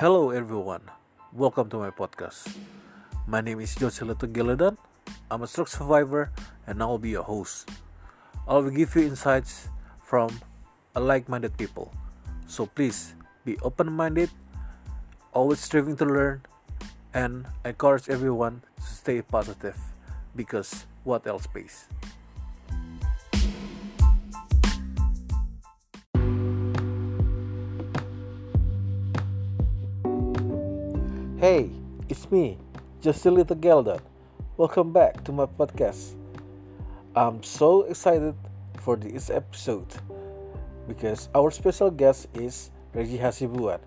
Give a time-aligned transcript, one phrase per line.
[0.00, 0.80] Hello everyone,
[1.36, 2.48] welcome to my podcast.
[3.28, 4.80] My name is Josela Geladan.
[5.30, 6.32] I'm a stroke survivor
[6.66, 7.68] and I will be your host.
[8.48, 9.68] I will give you insights
[10.02, 10.32] from
[10.96, 11.92] like-minded people.
[12.48, 13.12] So please
[13.44, 14.30] be open-minded,
[15.34, 16.40] always striving to learn,
[17.12, 19.76] and encourage everyone to stay positive
[20.34, 21.84] because what else pays?
[31.52, 31.68] Hey,
[32.08, 32.56] it's me,
[33.02, 34.00] just a little.
[34.56, 36.16] Welcome back to my podcast.
[37.14, 38.34] I'm so excited
[38.80, 39.84] for this episode
[40.88, 43.80] because our special guest is Reggie Hasibuan.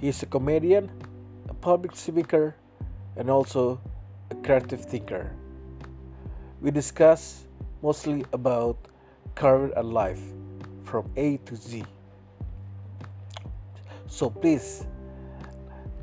[0.00, 0.90] He's a comedian,
[1.48, 2.56] a public speaker,
[3.14, 3.80] and also
[4.32, 5.30] a creative thinker.
[6.60, 7.46] We discuss
[7.84, 8.76] mostly about
[9.36, 10.22] career and life
[10.82, 11.84] from A to Z.
[14.08, 14.84] So please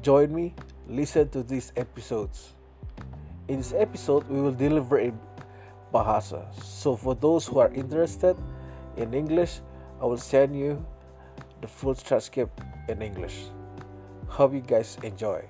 [0.06, 0.54] join me,
[0.86, 2.54] listen to these episodes.
[3.50, 5.18] In this episode, we will deliver in
[5.90, 6.46] Bahasa.
[6.62, 8.38] So for those who are interested
[9.02, 9.66] in English,
[9.98, 10.78] I will send you
[11.62, 12.54] the full transcript
[12.86, 13.50] in English.
[14.30, 15.42] Hope you guys enjoy.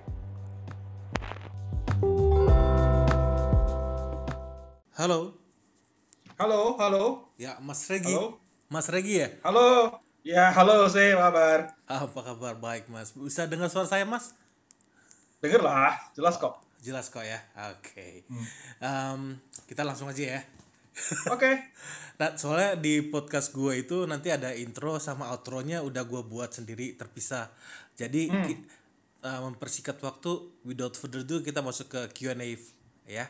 [4.95, 5.36] Halo,
[6.40, 7.03] Halo, halo,
[7.40, 8.12] ya Mas Regi.
[8.12, 8.40] halo,
[8.72, 9.28] Mas Regi ya?
[9.44, 10.00] halo.
[10.25, 11.59] Ya, halo, saya apa kabar?
[11.86, 12.53] Apa kabar?
[12.58, 13.14] Baik, Mas.
[13.14, 14.34] Bisa dengar suara saya, Mas?
[15.41, 16.61] Denger lah, jelas kok.
[16.80, 17.41] Jelas kok ya.
[17.73, 18.23] Oke.
[18.80, 19.22] Em,
[19.66, 20.41] kita langsung aja ya.
[21.28, 21.52] Oke,
[22.19, 26.95] Nah, soalnya di podcast gue itu nanti ada intro sama outro-nya udah gue buat sendiri
[26.95, 27.52] terpisah.
[28.00, 28.63] Jadi ki-
[29.19, 30.31] uh, mempersingkat waktu,
[30.63, 32.56] without further ado kita masuk ke Q&A
[33.03, 33.28] ya.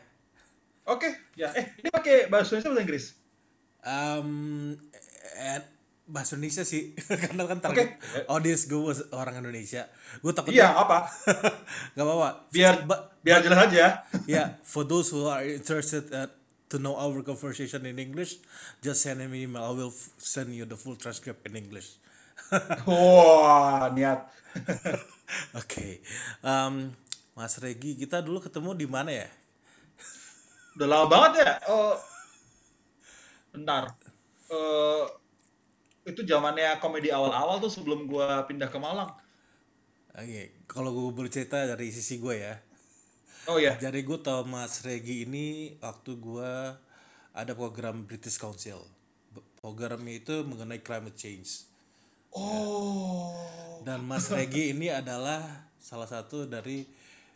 [0.86, 1.50] oke, ya.
[1.58, 3.04] Eh, ini pakai bahasa Indonesia atau bahasa Inggris?
[3.82, 4.30] Um,
[5.34, 5.60] eh,
[6.06, 7.98] bahasa Indonesia sih, karena kan target
[8.30, 8.78] audience gue
[9.10, 9.90] orang Indonesia.
[10.22, 10.98] Gue Iya, takutnya apa?
[11.98, 12.28] nggak apa-apa.
[12.54, 12.74] Biar
[13.26, 14.06] biar jelas aja.
[14.30, 16.30] yeah, for those who are interested uh,
[16.70, 18.38] to know our conversation in English,
[18.78, 19.66] just send me an email.
[19.66, 21.98] I will send you the full transcript in English.
[22.86, 24.30] Wah, niat.
[25.58, 25.98] Oke,
[26.46, 26.94] Em,
[27.34, 29.28] Mas Regi, kita dulu ketemu di mana ya?
[30.78, 31.52] Udah lama banget ya.
[31.66, 31.98] Oh,
[33.50, 33.90] bentar.
[34.46, 35.04] Eh,
[36.06, 39.10] itu zamannya komedi awal-awal tuh sebelum gua pindah ke Malang.
[40.16, 42.56] Oke, kalau gue bercerita dari sisi gue ya.
[43.52, 46.52] Oh ya, Jadi gue tau Mas Regi ini waktu gue
[47.36, 48.80] ada program British Council.
[49.60, 51.68] Programnya itu mengenai climate change.
[52.32, 53.36] oh,
[53.84, 56.88] Dan Mas Regi ini adalah salah satu dari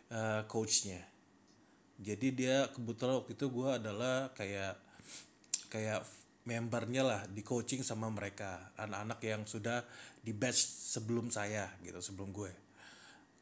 [0.09, 1.05] uh, coachnya.
[2.01, 4.73] Jadi dia kebetulan waktu itu gue adalah kayak
[5.69, 6.01] kayak
[6.41, 9.85] membernya lah di coaching sama mereka anak-anak yang sudah
[10.21, 10.57] di batch
[10.97, 12.49] sebelum saya gitu sebelum gue.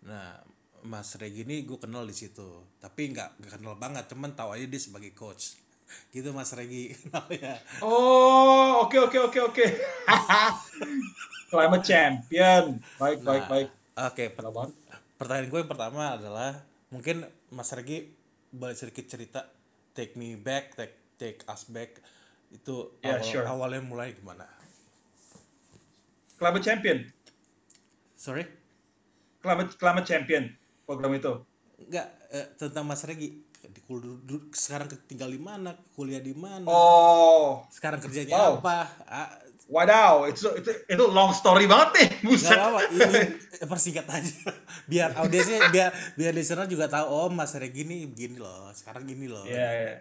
[0.03, 0.39] Nah
[0.83, 4.79] Mas Regi ini gue kenal di situ, tapi nggak kenal banget, cuman tahu aja dia
[4.79, 5.59] sebagai coach.
[6.13, 7.59] Gitu Mas Regi kenalnya.
[7.83, 9.65] oh, oke oke oke oke.
[11.51, 12.77] Climate champion.
[13.01, 13.67] Baik, baik, baik.
[13.97, 14.69] Oke, per- Kenapa?
[15.19, 16.51] pertanyaan gue yang pertama adalah
[16.87, 18.07] mungkin Mas Regi
[18.53, 19.43] boleh sedikit cerita
[19.91, 21.99] take me back, take take us back
[22.49, 23.45] itu Yeah, awal- sure.
[23.45, 24.45] awalnya mulai gimana?
[26.35, 26.97] Climate champion.
[28.15, 28.43] Sorry?
[29.39, 30.43] Climate Climate Champion
[30.83, 31.31] program itu.
[31.79, 33.81] Enggak eh, tentang Mas Regi di
[34.51, 38.59] sekarang tinggal di mana, kuliah di mana, Oh, sekarang kerjanya Wow.
[38.59, 38.77] apa?
[39.03, 39.29] Ah,
[39.67, 42.55] wadaw, itu itu itu long story banget nih, Gak buset.
[42.55, 43.19] apa-apa, ini
[43.71, 44.35] persingkat aja.
[44.91, 49.27] Biar audiensnya, biar biar listener juga tahu, oh Mas Regi ini begini loh, sekarang gini
[49.27, 49.43] loh.
[49.43, 49.95] Iya, iya.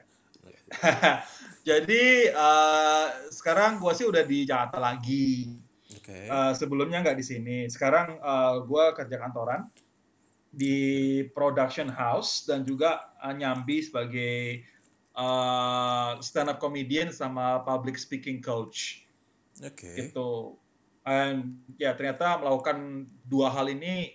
[1.69, 5.57] Jadi eh, sekarang gua sih udah di Jakarta lagi.
[5.93, 6.29] Oke.
[6.29, 7.57] Eh, sebelumnya nggak di sini.
[7.69, 9.69] Sekarang eh, gua kerja kantoran
[10.49, 14.65] di production house dan juga eh, nyambi sebagai
[15.13, 19.05] eh, stand up comedian sama public speaking coach.
[19.61, 19.93] Oke.
[19.99, 20.57] gitu.
[21.09, 24.13] And ya ternyata melakukan dua hal ini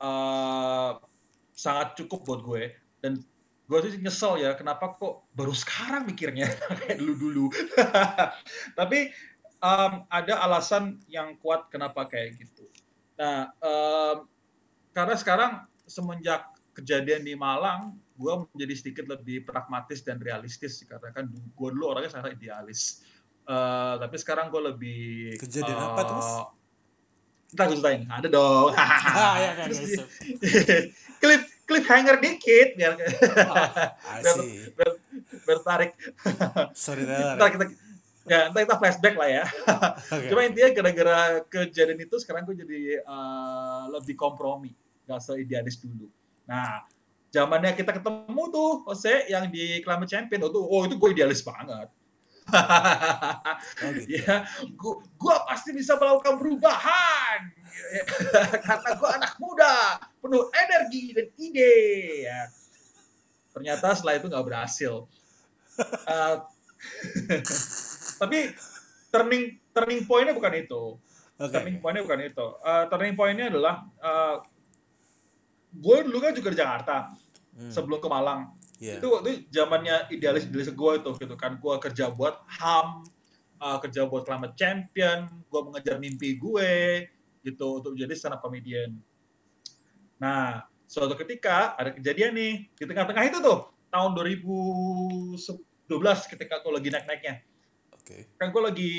[0.00, 0.90] eh,
[1.58, 2.64] sangat cukup buat gue
[3.02, 3.18] dan
[3.68, 6.48] gue tuh nyesel ya kenapa kok baru sekarang mikirnya
[6.80, 7.44] kayak dulu dulu.
[8.78, 9.12] Tapi
[9.60, 12.64] em, ada alasan yang kuat kenapa kayak gitu.
[13.20, 14.24] Nah em,
[14.96, 15.52] karena sekarang
[15.84, 21.90] semenjak kejadian di Malang, gue menjadi sedikit lebih pragmatis dan realistis karena kan gue dulu
[21.90, 23.02] orangnya sangat idealis.
[23.48, 25.02] Eh, tapi sekarang gue lebih
[25.40, 26.28] Kejadian apa tuh, Mas?
[26.28, 26.44] eh,
[27.48, 28.76] Ntar gue ceritain, ada dong.
[28.76, 29.56] Ah,
[31.68, 33.92] cliffhanger dikit biar Ah,
[34.24, 34.36] biar,
[34.72, 34.92] biar,
[35.44, 35.92] biar tarik.
[36.72, 37.36] Storyteller.
[37.36, 37.64] Ntar kita
[38.28, 39.44] ya kita flashback lah ya.
[40.12, 40.28] okay.
[40.28, 41.18] Cuma intinya gara-gara
[41.48, 44.76] kejadian itu sekarang gue jadi uh, lebih kompromi,
[45.08, 46.12] gak seidealis dulu.
[46.44, 46.84] Nah,
[47.32, 51.40] zamannya kita ketemu tuh Jose yang di Climate Champion, oh, tuh, oh itu gue idealis
[51.40, 51.88] banget.
[53.84, 54.24] oh, gitu.
[54.24, 54.48] ya,
[54.80, 57.40] gua, gua pasti bisa melakukan perubahan
[58.64, 61.74] karena gua anak muda, penuh energi dan ide.
[62.28, 62.40] Ya.
[63.52, 65.08] Ternyata setelah itu nggak berhasil.
[66.06, 66.36] Uh,
[68.22, 68.52] tapi
[69.08, 70.82] turning turning pointnya bukan itu.
[71.38, 71.54] Okay.
[71.54, 72.46] Turning pointnya bukan itu.
[72.60, 74.36] Uh, turning pointnya adalah uh,
[75.72, 76.96] gue dulu kan juga di Jakarta
[77.56, 77.70] hmm.
[77.70, 79.02] sebelum ke Malang Yeah.
[79.02, 81.58] Itu waktu zamannya idealis idealis gue itu gitu kan.
[81.58, 83.02] Gue kerja buat HAM,
[83.58, 87.04] uh, kerja buat Climate Champion, gue mengejar mimpi gue
[87.42, 88.94] gitu untuk menjadi stand up comedian.
[90.22, 95.36] Nah, suatu ketika ada kejadian nih di tengah-tengah itu tuh tahun 2012
[96.32, 97.44] ketika aku lagi naik-naiknya.
[97.92, 98.02] Oke.
[98.02, 98.20] Okay.
[98.40, 98.92] Kan gue lagi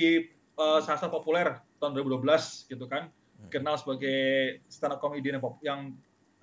[0.55, 3.09] uh, sangat populer tahun 2012 gitu kan.
[3.09, 3.49] Hmm.
[3.49, 5.81] Kenal sebagai stand up comedian yang, yang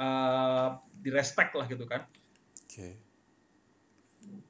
[0.03, 2.03] uh, direspek lah gitu kan.
[2.67, 2.75] Oke.
[2.75, 3.07] Okay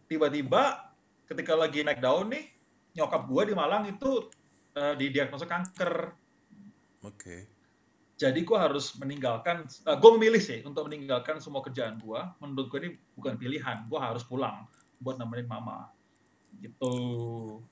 [0.07, 0.95] tiba-tiba
[1.27, 2.47] ketika lagi naik daun nih
[2.95, 4.31] nyokap gue di Malang itu
[4.79, 6.15] uh, didiagnosa kanker.
[7.03, 7.13] Oke.
[7.19, 7.41] Okay.
[8.17, 12.21] Jadi gue harus meninggalkan, uh, eh, gue memilih sih untuk meninggalkan semua kerjaan gue.
[12.41, 14.65] Menurut gue ini bukan pilihan, gue harus pulang
[14.97, 15.93] buat nemenin mama.
[16.57, 16.97] Gitu.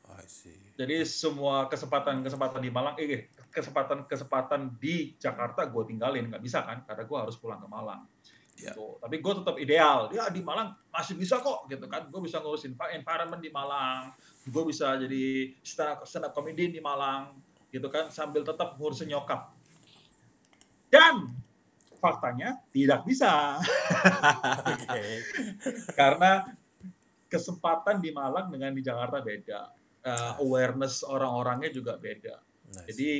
[0.04, 0.60] I see.
[0.76, 6.84] Jadi semua kesempatan-kesempatan di Malang, eh kesempatan-kesempatan di Jakarta gue tinggalin, nggak bisa kan?
[6.84, 8.04] Karena gue harus pulang ke Malang.
[8.60, 8.76] Yeah.
[8.76, 9.00] Gitu.
[9.00, 10.12] Tapi gue tetap ideal.
[10.12, 12.12] Ya di Malang masih bisa kok gitu kan.
[12.12, 14.12] Gue bisa ngurusin environment di Malang.
[14.44, 17.32] Gue bisa jadi stand up, stand up comedian di Malang
[17.72, 19.53] gitu kan sambil tetap ngurusin nyokap.
[20.94, 21.34] Dan
[21.98, 23.58] faktanya tidak bisa.
[25.98, 26.46] Karena
[27.26, 29.74] kesempatan di Malang dengan di Jakarta beda.
[30.04, 32.38] Uh, awareness orang-orangnya juga beda.
[32.70, 32.92] Nice.
[32.92, 33.10] Jadi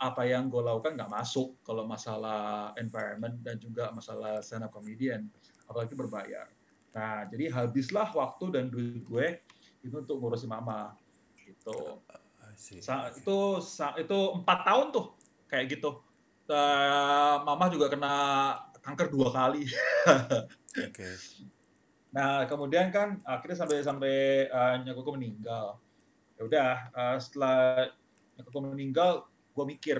[0.00, 5.30] apa yang gue lakukan nggak masuk kalau masalah environment dan juga masalah stand up comedian
[5.70, 6.50] apalagi berbayar
[6.90, 9.38] nah jadi habislah waktu dan duit gue
[9.86, 10.98] itu untuk ngurusin mama
[11.46, 12.02] gitu
[12.54, 15.10] Sa itu sa itu empat tahun tuh
[15.50, 15.98] kayak gitu
[16.50, 18.14] uh, mama juga kena
[18.84, 19.64] kanker dua kali
[20.76, 21.14] okay.
[22.16, 24.16] nah kemudian kan akhirnya sampai sampai
[24.52, 25.80] uh, nyokapku meninggal
[26.38, 27.88] ya udah uh, setelah
[28.38, 29.98] nyokapku meninggal gue mikir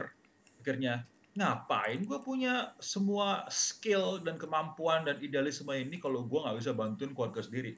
[0.61, 6.71] akhirnya ngapain gue punya semua skill dan kemampuan dan idealisme ini kalau gue nggak bisa
[6.71, 7.75] bantuin keluarga sendiri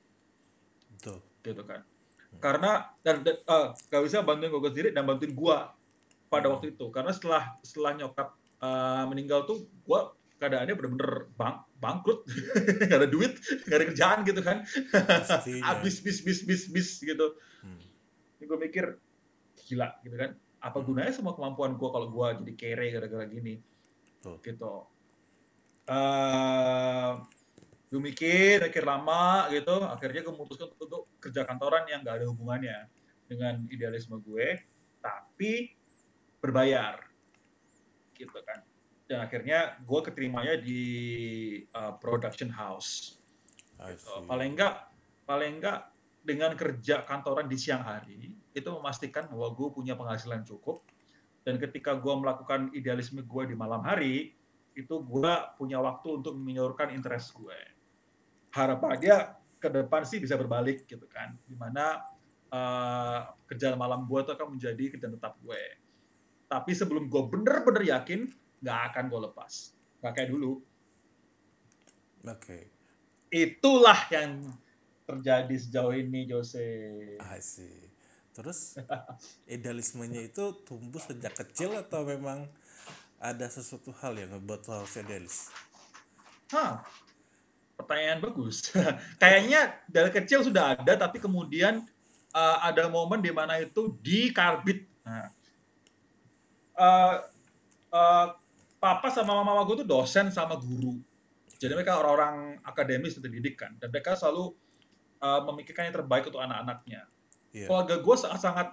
[0.93, 1.25] Betul.
[1.41, 2.41] gitu kan hmm.
[2.45, 5.57] karena dan, dan uh, gak bisa bantuin keluarga sendiri dan bantuin gue
[6.29, 6.53] pada hmm.
[6.53, 10.01] waktu itu karena setelah setelah nyokap uh, meninggal tuh gue
[10.37, 12.25] keadaannya bener-bener bang bangkrut.
[12.91, 13.37] Gak ada duit
[13.69, 14.65] gak ada kerjaan gitu kan.
[15.69, 17.37] Habis bis bis bis bis gitu.
[17.65, 17.81] Hmm.
[18.41, 19.01] gue mikir
[19.67, 20.37] gila gitu kan.
[20.63, 23.61] Apa gunanya semua kemampuan gue kalau gue jadi kere gara-gara gini?
[24.23, 24.75] Gitu.
[25.87, 27.11] Uh, eh,
[27.91, 29.83] gue mikir mikir lama gitu.
[29.85, 32.89] Akhirnya gue memutuskan untuk kerja kantoran yang gak ada hubungannya
[33.27, 34.63] dengan idealisme gue
[35.03, 35.75] tapi
[36.43, 36.99] berbayar
[38.17, 38.65] gitu kan.
[39.07, 40.83] Dan akhirnya gue keterimanya di
[41.77, 43.21] uh, production house.
[43.77, 44.09] Gitu.
[44.25, 44.89] paling enggak
[45.29, 45.93] paling enggak
[46.25, 50.81] dengan kerja kantoran di siang hari itu memastikan bahwa gue punya penghasilan cukup.
[51.47, 54.35] Dan ketika gue melakukan idealisme gue di malam hari
[54.75, 57.55] itu gue punya waktu untuk menyalurkan interest gue
[58.51, 61.37] harapannya ke depan sih bisa berbalik gitu kan.
[61.47, 62.03] Di mana
[62.51, 65.63] uh, kerjaan malam gue itu akan menjadi kerjaan tetap gue
[66.47, 68.31] tapi sebelum gue bener-bener yakin
[68.63, 69.53] nggak akan gue lepas
[70.03, 70.63] nggak kayak dulu
[72.27, 72.63] oke okay.
[73.31, 74.51] itulah yang
[75.07, 76.67] terjadi sejauh ini Jose
[77.23, 77.87] I see
[78.37, 78.77] Terus
[79.57, 82.45] idealismenya itu tumbuh sejak kecil atau memang
[83.17, 85.49] ada sesuatu hal yang membuat lo harus idealis?
[86.53, 86.85] Hah,
[87.81, 88.69] pertanyaan bagus.
[89.23, 91.81] Kayaknya dari kecil sudah ada, tapi kemudian
[92.37, 94.85] uh, ada momen di mana itu dikarbit.
[95.09, 95.33] Nah,
[96.77, 97.15] uh,
[97.93, 98.27] uh,
[98.79, 100.97] papa sama mama gue tuh dosen sama guru.
[101.57, 104.53] Jadi mereka orang-orang akademis dan dididik kan, dan mereka selalu
[105.21, 107.09] uh, memikirkan yang terbaik untuk anak-anaknya
[107.57, 107.69] yeah.
[107.69, 108.69] keluarga gue sangat-sangat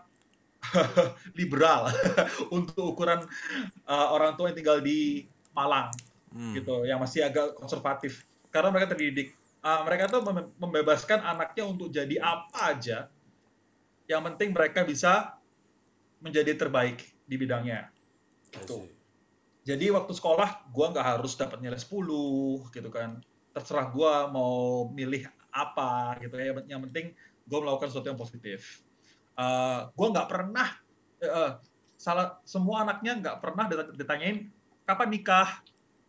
[1.39, 1.91] liberal
[2.57, 3.23] untuk ukuran
[3.87, 5.91] uh, orang tua yang tinggal di Malang
[6.35, 6.53] hmm.
[6.59, 10.21] gitu yang masih agak konservatif karena mereka terdidik uh, mereka tuh
[10.59, 13.07] membebaskan anaknya untuk jadi apa aja
[14.07, 15.35] yang penting mereka bisa
[16.19, 17.89] menjadi terbaik di bidangnya.
[18.53, 18.85] Gitu.
[19.65, 23.17] jadi waktu sekolah gue nggak harus dapat nilai 10 gitu kan.
[23.49, 26.53] Terserah gue mau milih apa gitu ya.
[26.69, 27.05] Yang penting
[27.49, 28.85] gue melakukan sesuatu yang positif.
[29.33, 30.69] Uh, gue nggak pernah
[31.25, 31.57] uh,
[31.97, 33.65] salah semua anaknya nggak pernah
[33.97, 34.53] ditanyain
[34.85, 35.49] kapan nikah?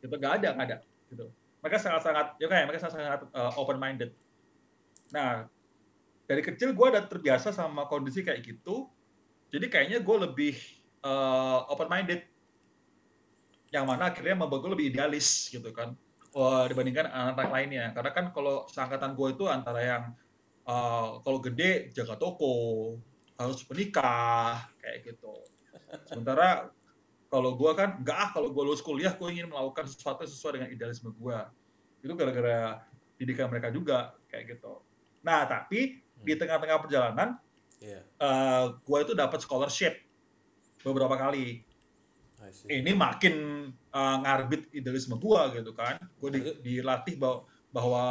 [0.04, 0.78] Gitu nggak ada nggak ada
[1.08, 1.26] gitu.
[1.64, 4.12] Mereka sangat-sangat ya kayak mereka sangat-sangat uh, open minded
[5.12, 5.46] nah
[6.24, 8.88] dari kecil gue udah terbiasa sama kondisi kayak gitu.
[9.52, 10.56] Jadi kayaknya gue lebih
[11.04, 12.24] uh, open minded
[13.70, 15.94] yang mana akhirnya membuat gue lebih idealis gitu kan
[16.34, 20.04] uh, dibandingkan anak-anak lainnya karena kan kalau seangkatan gue itu antara yang
[20.66, 22.54] uh, kalau gede jaga toko
[23.34, 25.34] harus menikah kayak gitu
[26.06, 26.70] sementara
[27.26, 30.68] kalau gue kan enggak ah kalau gue lulus kuliah gue ingin melakukan sesuatu sesuai dengan
[30.70, 31.38] idealisme gue
[32.06, 32.84] itu gara-gara
[33.18, 34.78] didikan mereka juga kayak gitu
[35.26, 36.40] nah tapi di hmm.
[36.40, 37.28] tengah-tengah perjalanan
[37.82, 38.00] yeah.
[38.06, 38.22] Iya.
[38.22, 39.98] uh, gue itu dapat scholarship
[40.84, 41.64] beberapa kali.
[42.68, 43.34] Ini makin
[43.72, 45.96] uh, ngarbit idealisme gue gitu kan.
[46.20, 48.04] Gue di, dilatih bahwa, bahwa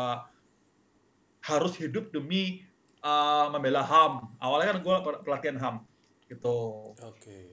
[1.46, 2.65] harus hidup demi
[3.03, 5.75] uh, membela ham awalnya kan gue pelatihan ham
[6.32, 6.92] gitu.
[6.98, 7.20] Oke.
[7.20, 7.46] Okay.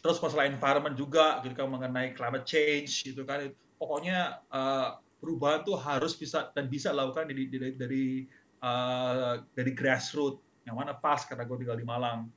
[0.00, 3.52] terus masalah environment juga gitu kan mengenai climate change gitu kan.
[3.76, 8.06] Pokoknya uh, perubahan tuh harus bisa dan bisa lakukan dari dari dari,
[8.64, 10.40] uh, dari grassroots.
[10.64, 12.32] Yang mana pas karena gue tinggal di Malang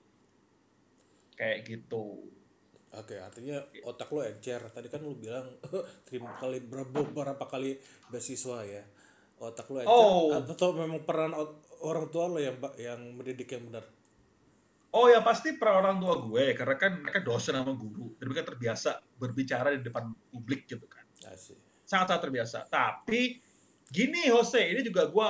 [1.37, 2.29] kayak gitu
[2.93, 3.57] Oke, artinya
[3.89, 4.61] otak lo encer.
[4.69, 5.49] Tadi kan lo bilang
[6.05, 7.81] terima kali berapa, berapa kali
[8.13, 8.85] beasiswa ya.
[9.41, 9.89] Otak lo encer.
[9.89, 10.29] Oh.
[10.29, 11.33] Atau memang peran
[11.81, 13.81] orang tua lo yang yang mendidik yang benar?
[14.93, 18.53] Oh ya pasti peran orang tua gue karena kan mereka dosen sama guru dan mereka
[18.53, 21.01] terbiasa berbicara di depan publik gitu kan.
[21.17, 22.69] Sangat-sangat terbiasa.
[22.69, 23.41] Tapi
[23.89, 25.29] gini Jose, ini juga gue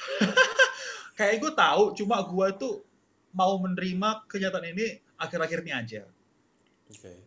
[1.20, 2.88] kayak gue tahu cuma gue tuh
[3.36, 6.02] mau menerima kenyataan ini akhir-akhir ini aja
[6.86, 7.18] Okay.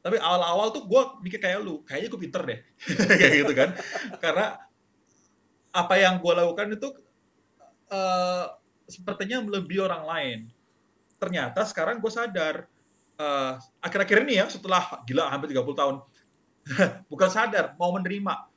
[0.00, 2.60] Tapi awal-awal tuh gue mikir kayak lu, kayaknya gue pinter deh,
[3.20, 3.70] kayak gitu kan.
[4.22, 4.56] Karena
[5.74, 6.88] apa yang gue lakukan itu
[7.92, 8.46] uh,
[8.88, 10.38] sepertinya melebihi orang lain.
[11.20, 12.64] Ternyata sekarang gue sadar,
[13.20, 15.96] uh, akhir-akhir ini ya, setelah gila hampir 30 tahun,
[17.12, 18.48] bukan sadar, mau menerima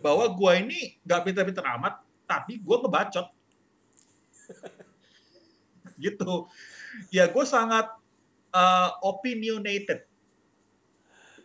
[0.00, 3.26] bahwa gue ini gak pinter-pinter amat, tapi gue ngebacot.
[6.04, 6.48] gitu.
[7.10, 7.90] Ya gue sangat
[8.54, 10.06] uh, opinionated.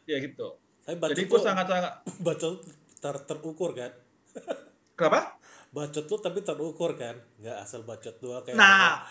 [0.10, 0.58] Ya gitu.
[0.86, 1.94] Jadi gue sangat-sangat
[2.26, 2.66] bacot
[3.00, 3.92] ter terukur kan.
[4.98, 5.38] Kenapa?
[5.70, 8.58] Bacot tuh tapi terukur kan, nggak asal bacot doang kayak.
[8.58, 9.06] Nah,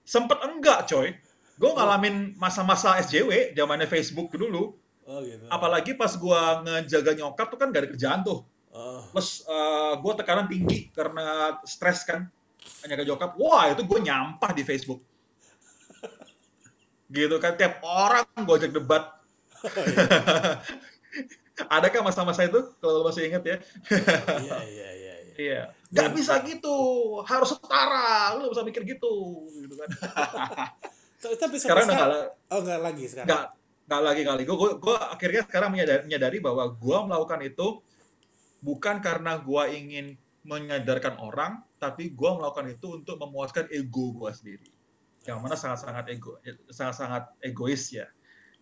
[0.00, 1.12] sempet enggak coy.
[1.60, 4.80] Gue ngalamin masa-masa SJW, zamannya Facebook dulu.
[5.04, 5.44] Oh gitu.
[5.52, 8.40] Apalagi pas gue ngejaga nyokap tuh kan gak ada kerjaan tuh.
[8.72, 9.02] Oh.
[9.12, 12.32] Plus uh, eh, gue tekanan tinggi karena stres kan.
[12.84, 15.00] Hanya ke nyokap, wah itu gue nyampah di Facebook.
[17.14, 19.04] Gitu kan tiap orang gue ajak debat.
[19.60, 20.64] Oh, iya.
[21.76, 23.56] adakah masa-masa itu kalau masih ingat ya?
[24.40, 25.60] Iya iya iya iya.
[25.92, 26.76] Nggak bisa gitu.
[27.28, 28.32] Harus setara.
[28.40, 29.88] Lu bisa mikir gitu gitu kan.
[31.44, 32.08] Tapi sekarang nggak
[32.56, 33.28] oh nggak lagi sekarang?
[33.28, 33.44] Nggak
[33.90, 37.66] nggak lagi kali gue gue akhirnya sekarang menyadari, menyadari bahwa gue melakukan itu
[38.62, 40.06] bukan karena gue ingin
[40.46, 44.68] menyadarkan orang tapi gue melakukan itu untuk memuaskan ego gue sendiri.
[45.24, 46.36] Yang mana sangat-sangat ego
[46.68, 48.04] sangat-sangat egois ya.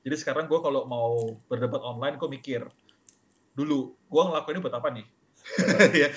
[0.06, 2.62] Jadi sekarang gue kalau mau berdebat online gue mikir
[3.58, 5.06] dulu gue ngelakuin ini buat apa nih?
[5.98, 6.08] Ya.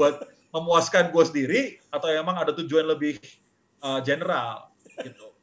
[0.00, 1.60] Buat memuaskan gue sendiri
[1.92, 3.20] atau emang ada tujuan lebih
[3.84, 4.72] uh, general
[5.04, 5.36] gitu.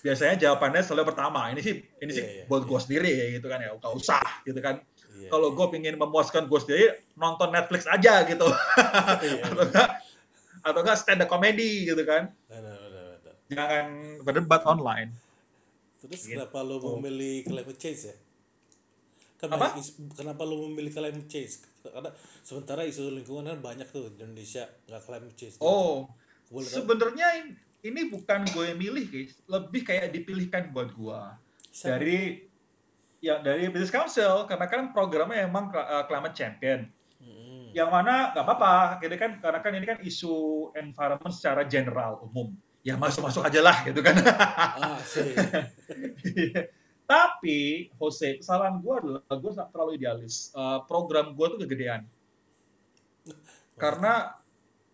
[0.00, 2.84] Biasanya jawabannya selalu pertama ini sih ini sih yeah, yeah, buat gue yeah.
[2.84, 3.72] sendiri ya gitu kan ya.
[3.80, 4.84] Gak usah gitu kan.
[5.16, 6.84] Yeah, kalau gue pingin memuaskan gue sendiri
[7.16, 8.48] nonton Netflix aja gitu.
[9.24, 10.00] Yeah, enggak
[10.60, 12.34] atau enggak stand up comedy gitu kan
[13.50, 13.86] jangan
[14.22, 15.10] berdebat online.
[16.00, 16.38] Terus gitu.
[16.38, 18.16] kenapa lo memilih climate change ya?
[19.42, 19.76] Kan Apa?
[19.76, 21.66] Isu, kenapa lo memilih climate change?
[21.82, 22.10] Karena
[22.46, 25.56] sementara isu lingkungan kan banyak tuh di Indonesia nggak climate change.
[25.60, 26.08] Oh,
[26.48, 31.20] sebenarnya ini bukan gue yang milih guys, lebih kayak dipilihkan buat gue
[31.80, 32.44] dari
[33.20, 36.88] ya dari Business Council karena kan programnya emang uh, climate champion.
[37.70, 37.78] Hmm.
[37.78, 38.74] Yang mana nggak apa-apa,
[39.06, 40.34] gitu kan karena kan ini kan isu
[40.74, 42.50] environment secara general umum
[42.80, 44.16] ya masuk-masuk aja lah gitu kan.
[44.24, 44.98] Ah,
[47.10, 50.54] Tapi Jose, kesalahan gue adalah gue terlalu idealis.
[50.54, 52.06] Uh, program gue tuh kegedean.
[53.74, 54.38] Karena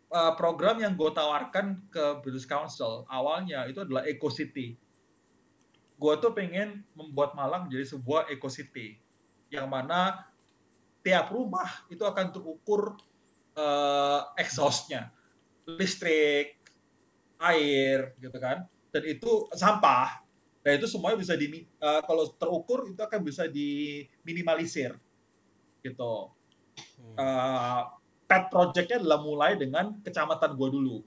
[0.09, 4.81] uh, program yang gue tawarkan ke British Council awalnya itu adalah Eco City.
[6.01, 8.97] Gue tuh pengen membuat Malang menjadi sebuah Eco City.
[9.53, 10.25] Yang mana
[11.07, 12.99] tiap rumah itu akan terukur
[13.55, 15.15] uh, exhaustnya.
[15.71, 16.59] Listrik,
[17.39, 18.67] air gitu kan.
[18.91, 20.27] Dan itu sampah.
[20.67, 24.99] Dan itu semuanya bisa di uh, kalau terukur itu akan bisa diminimalisir.
[25.79, 26.15] Gitu.
[27.15, 27.87] Uh,
[28.27, 31.07] pet projectnya adalah mulai dengan kecamatan gua dulu.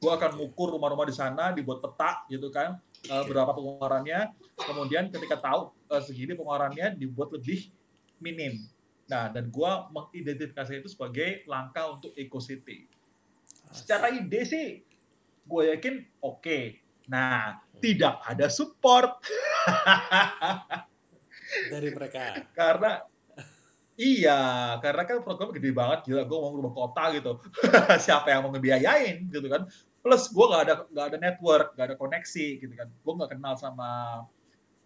[0.00, 2.82] Gue akan mengukur rumah-rumah di sana dibuat peta gitu kan.
[3.06, 4.34] Uh, berapa pengeluarannya.
[4.58, 7.70] Kemudian ketika tahu uh, segini pengeluarannya dibuat lebih
[8.18, 8.66] minim
[9.10, 12.86] nah dan gue mengidentifikasi itu sebagai langkah untuk eco city
[13.74, 14.66] secara ide sih
[15.44, 16.78] gue yakin oke okay.
[17.10, 17.82] nah hmm.
[17.82, 19.18] tidak ada support
[21.74, 23.02] dari mereka karena
[24.00, 26.24] Iya, karena kan program gede banget, gila.
[26.24, 27.36] Gue mau rubah kota gitu.
[28.08, 29.68] Siapa yang mau ngebiayain gitu kan?
[30.00, 33.54] plus gue nggak ada nggak ada network nggak ada koneksi gitu kan gue nggak kenal
[33.60, 34.24] sama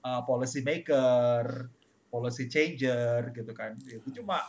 [0.03, 1.71] uh, policy maker
[2.15, 3.75] policy changer gitu kan.
[3.83, 4.47] Itu cuma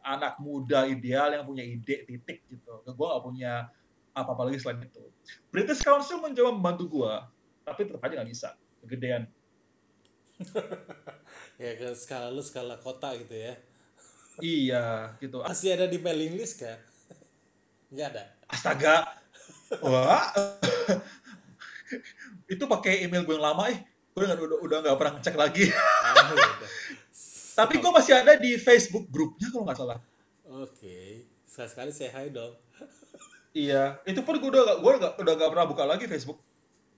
[0.00, 2.80] anak muda ideal yang punya ide titik gitu.
[2.88, 3.68] Gue nggak punya
[4.16, 5.04] apa-apa lagi selain itu.
[5.52, 7.12] British Council mencoba membantu gue
[7.68, 8.48] tapi tetap aja nggak bisa.
[8.80, 9.28] Kegedean.
[11.54, 13.54] Ya ke skala lu skala kota gitu ya.
[14.42, 15.38] Iya gitu.
[15.46, 16.74] Masih ada di mailing list kan
[17.94, 18.24] nggak ada?
[18.50, 18.96] Astaga.
[19.78, 20.34] Wah,
[22.52, 23.78] itu pakai email gue yang lama eh,
[24.14, 25.64] gue udah udah, udah gak pernah ngecek lagi.
[27.58, 29.98] Tapi gue masih ada di Facebook grupnya kalau nggak salah.
[30.44, 31.06] Oke, okay.
[31.46, 32.54] sekali sekali saya hai dong.
[33.54, 36.42] iya, itu pun gue udah gue udah, udah gak pernah buka lagi Facebook.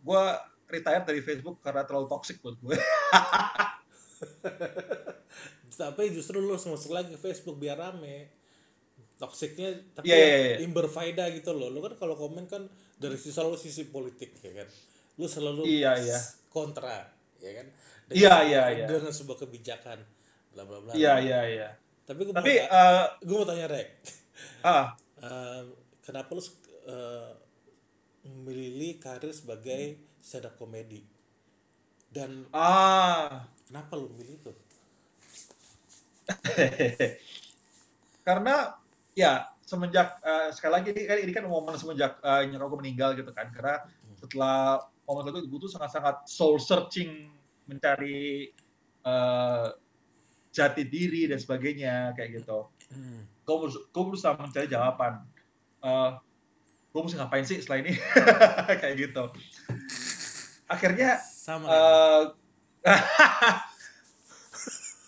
[0.00, 0.25] Gue
[0.66, 2.76] retire dari Facebook karena terlalu toxic buat gue.
[5.76, 8.37] Tapi justru lu masuk lagi ke Facebook biar rame
[9.16, 10.59] toksiknya tapi yeah, yeah, yeah.
[10.61, 12.68] yang berfaedah gitu loh lu kan kalau komen kan
[13.00, 14.68] dari sisi selalu sisi politik ya kan
[15.16, 16.21] lu selalu yeah, yeah.
[16.52, 17.09] kontra
[17.40, 17.66] ya kan
[18.11, 18.87] iya iya iya.
[18.87, 19.99] dengan sebuah kebijakan
[20.55, 20.93] bla bla bla.
[20.95, 21.69] Iya iya iya.
[22.07, 23.89] Tapi gue tapi mau, uh, gue mau tanya rek.
[24.63, 24.95] Ah.
[25.19, 25.73] Uh,
[26.05, 27.33] kenapa lu uh,
[28.23, 31.03] memilih karir sebagai stand up komedi
[32.13, 33.49] dan ah.
[33.67, 34.53] kenapa lu milih itu?
[38.27, 38.77] Karena
[39.19, 43.35] ya semenjak uh, sekali lagi ini kan ini kan momen semenjak uh, nyokap meninggal gitu
[43.35, 43.51] kan.
[43.51, 43.83] Karena
[44.23, 47.36] setelah momen itu gue tuh sangat-sangat soul searching
[47.66, 48.50] mencari
[49.06, 49.70] uh,
[50.50, 52.70] jati diri dan sebagainya kayak gitu.
[52.90, 53.26] Hmm.
[53.44, 55.22] Gue gue berusaha mencari jawaban.
[55.85, 56.16] Uh,
[56.90, 57.92] gue mesti ngapain sih setelah ini
[58.81, 59.24] kayak gitu.
[60.66, 62.22] Akhirnya Sama uh,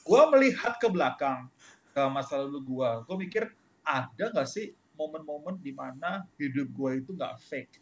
[0.05, 1.49] gue melihat ke belakang
[1.97, 2.90] ke masa lalu gue.
[3.09, 3.44] Gue mikir
[3.83, 7.75] ada nggak sih momen-momen di mana hidup gue itu nggak fake,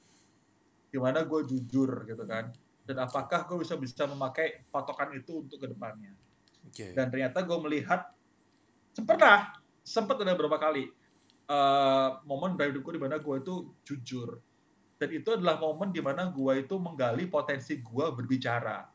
[0.93, 2.53] di mana gue jujur gitu kan,
[2.87, 6.15] dan apakah gue bisa bisa memakai patokan itu untuk ke depannya.
[6.71, 6.95] Okay.
[6.95, 8.15] Dan ternyata gue melihat
[9.03, 9.53] pernah
[9.85, 10.89] sempat ada beberapa kali
[11.51, 14.41] uh, momen dari hidupku di mana gue itu jujur,
[14.97, 18.89] dan itu adalah momen di mana gue itu menggali potensi gue berbicara,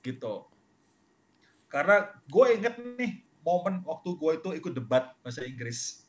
[0.00, 0.48] gitu.
[1.68, 6.08] Karena gue inget nih momen waktu gue itu ikut debat bahasa Inggris.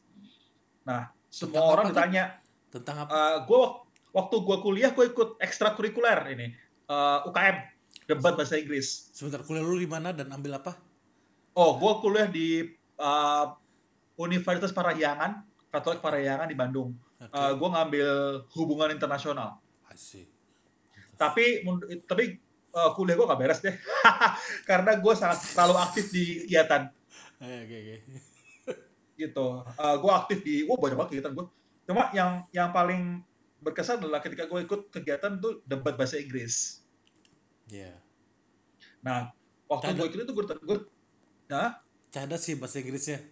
[0.86, 2.24] Nah, semua tentang orang ditanya
[2.74, 3.12] tentang apa?
[3.12, 3.62] Uh, gue
[4.14, 6.54] waktu gue kuliah gue ikut ekstrakurikuler ini
[6.88, 7.58] uh, eh, UKM
[8.06, 9.10] debat bahasa Inggris.
[9.12, 10.78] Sebentar kuliah lu di mana dan ambil apa?
[11.58, 12.66] Oh, gue kuliah di
[12.98, 13.46] uh,
[14.20, 16.94] Universitas Parahyangan, Katolik Parahyangan di Bandung.
[17.18, 17.34] Okay.
[17.34, 18.10] Uh, gue ngambil
[18.54, 19.58] hubungan internasional.
[19.88, 20.28] Asik.
[21.18, 21.64] Tapi
[22.10, 22.38] tapi
[22.76, 23.76] uh, kuliah gue gak beres deh,
[24.70, 26.90] karena gue sangat terlalu aktif di kegiatan
[27.44, 27.96] Oke oke.
[29.20, 29.48] gitu.
[29.76, 31.46] Uh, eh, gue aktif di, wah banyak banget kegiatan gue.
[31.84, 33.20] Cuma yang yang paling
[33.64, 36.84] berkesan adalah ketika gue ikut kegiatan tuh debat bahasa Inggris.
[37.72, 37.96] Iya.
[37.96, 37.98] Yeah.
[39.04, 39.32] Nah,
[39.72, 40.78] waktu gue ikut itu gue, gue
[41.48, 41.80] nah?
[42.14, 43.24] Canda sih bahasa Inggrisnya.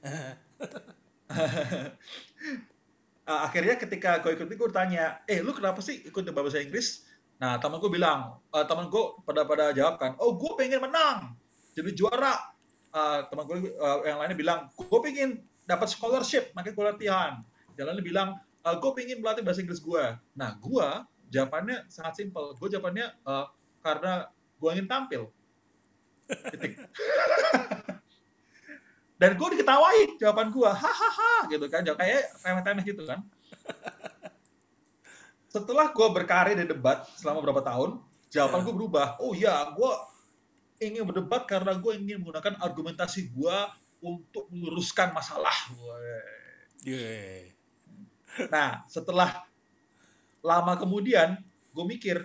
[3.32, 7.06] akhirnya ketika gue ikut itu gue tanya, eh lu kenapa sih ikut debat bahasa Inggris?
[7.38, 11.36] Nah teman gue bilang, uh, teman gue pada pada jawab kan, oh gue pengen menang,
[11.72, 12.52] jadi juara
[12.92, 17.32] uh, teman gue uh, yang lainnya bilang gue pengen dapat scholarship makanya gue latihan
[17.80, 18.30] yang lainnya bilang
[18.64, 20.04] uh, gue pengen melatih bahasa Inggris gue
[20.38, 20.88] nah gue
[21.32, 22.54] jawabannya sangat simpel.
[22.60, 23.48] Gue jawabannya uh,
[23.80, 24.28] karena
[24.60, 25.32] gue ingin tampil.
[29.22, 31.88] Dan gue diketawain jawaban gue hahaha gitu kan.
[31.88, 33.24] Kayak remeh-temeh gitu kan.
[35.48, 39.08] Setelah gue berkarir di debat selama beberapa tahun jawaban gue berubah.
[39.24, 39.92] Oh iya gue
[40.84, 43.58] ingin berdebat karena gue ingin menggunakan argumentasi gue
[44.02, 45.54] untuk meluruskan masalah.
[46.82, 47.61] Yeah.
[48.48, 49.44] Nah, setelah
[50.42, 51.38] lama kemudian,
[51.72, 52.24] gue mikir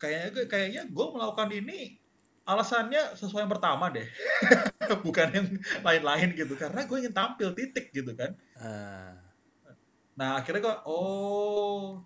[0.00, 2.00] kayaknya kayaknya gue melakukan ini
[2.48, 4.08] alasannya sesuai yang pertama deh,
[5.06, 5.46] bukan yang
[5.84, 6.56] lain-lain gitu.
[6.58, 8.34] Karena gue ingin tampil titik gitu kan.
[8.58, 9.14] Uh.
[10.18, 12.02] Nah, akhirnya gue, oh,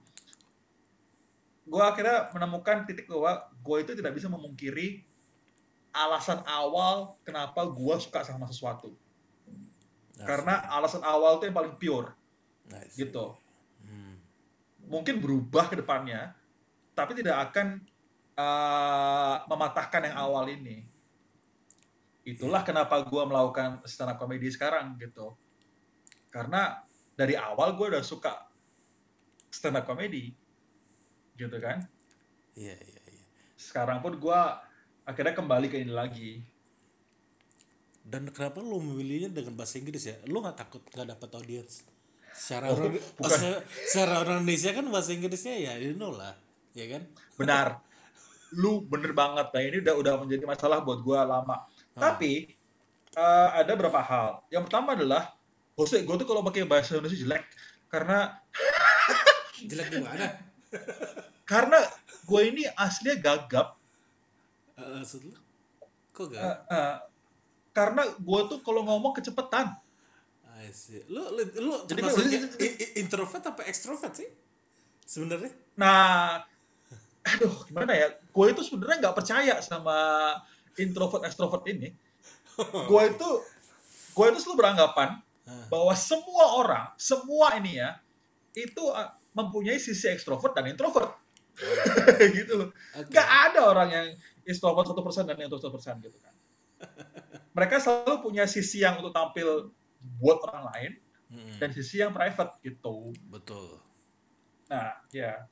[1.64, 5.03] gue akhirnya menemukan titik bahwa gue itu tidak bisa memungkiri
[5.94, 8.92] alasan awal kenapa gue suka sama sesuatu.
[10.14, 12.14] Karena alasan awal itu yang paling pure.
[12.96, 13.27] Gitu.
[13.85, 14.16] Hmm.
[14.88, 16.33] mungkin berubah ke depannya,
[16.92, 17.81] tapi tidak akan
[18.37, 20.85] uh, mematahkan yang awal ini.
[22.24, 25.37] Itulah kenapa gue melakukan stand up comedy sekarang gitu.
[26.33, 26.81] Karena
[27.16, 28.48] dari awal gue udah suka
[29.53, 30.33] stand up comedy,
[31.37, 31.85] gitu kan?
[32.57, 33.24] Iya iya iya.
[33.61, 34.40] Sekarang pun gue
[35.05, 36.40] akhirnya kembali ke ini lagi.
[38.05, 40.20] Dan kenapa lu memilihnya dengan bahasa Inggris ya?
[40.29, 41.93] Lu nggak takut nggak dapat audiens?
[42.35, 43.31] Secara Oh, orang, bukan.
[43.38, 46.35] se- secara orang Indonesia kan bahasa Inggrisnya ya you know lah,
[46.75, 47.03] ya kan?
[47.38, 47.79] Benar.
[48.53, 49.47] Lu bener banget.
[49.55, 51.62] Nah ini udah udah menjadi masalah buat gue lama.
[51.94, 52.11] Ah.
[52.11, 52.51] Tapi
[53.14, 54.42] eh, ada beberapa hal.
[54.51, 55.31] Yang pertama adalah,
[55.75, 57.44] Jose, gue tuh kalau pakai bahasa Indonesia jelek
[57.87, 58.42] karena
[59.70, 60.27] Jelek gimana?
[61.51, 61.79] karena
[62.27, 63.79] gue ini aslinya gagap.
[64.75, 65.07] Uh?
[66.11, 66.42] Kok gak?
[66.42, 66.94] Eh, eh,
[67.70, 69.79] karena gue tuh kalau ngomong kecepetan.
[70.64, 71.05] I see.
[71.12, 72.40] Lu lu, lu Jadi maksudnya
[72.96, 74.29] introvert apa ekstrovert sih?
[75.05, 75.53] Sebenarnya?
[75.77, 76.40] Nah,
[77.20, 78.09] aduh gimana ya?
[78.33, 79.96] Gue itu sebenarnya nggak percaya sama
[80.81, 81.92] introvert extrovert ini.
[82.88, 83.29] Gue itu
[84.14, 85.68] gue itu selalu beranggapan Ah.
[85.68, 88.00] bahwa semua orang, semua ini ya,
[88.57, 91.12] itu uh, mempunyai sisi ekstrovert dan introvert.
[92.37, 92.68] gitu loh.
[92.96, 93.12] Oke.
[93.12, 94.07] Nggak ada orang yang
[94.48, 96.35] extrovert 1% dan introvert 1% gitu kan.
[97.57, 99.70] Mereka selalu punya sisi yang untuk tampil
[100.21, 100.93] buat orang lain
[101.33, 101.57] Mm-mm.
[101.59, 103.11] dan sisi yang private gitu.
[103.33, 103.81] Betul.
[104.69, 105.45] Nah, ya.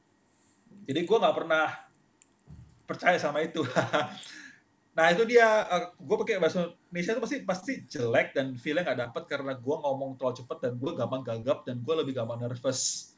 [0.88, 1.66] Jadi gue nggak pernah
[2.88, 3.64] percaya sama itu.
[4.96, 5.64] nah itu dia,
[5.96, 10.20] gue pakai bahasa Indonesia itu pasti pasti jelek dan feelnya nggak dapet karena gue ngomong
[10.20, 13.12] terlalu cepet dan gue gampang gagap dan gue lebih gampang nervous,